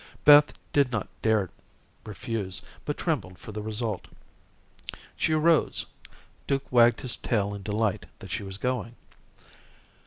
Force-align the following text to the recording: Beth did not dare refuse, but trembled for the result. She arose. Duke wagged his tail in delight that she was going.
Beth 0.25 0.57
did 0.73 0.91
not 0.91 1.07
dare 1.21 1.51
refuse, 2.05 2.63
but 2.85 2.97
trembled 2.97 3.37
for 3.37 3.51
the 3.51 3.61
result. 3.61 4.07
She 5.15 5.31
arose. 5.31 5.85
Duke 6.47 6.65
wagged 6.71 7.01
his 7.01 7.15
tail 7.15 7.53
in 7.53 7.61
delight 7.61 8.07
that 8.17 8.31
she 8.31 8.41
was 8.41 8.57
going. 8.57 8.95